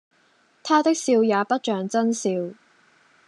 [0.63, 2.57] 他的笑也不像眞笑。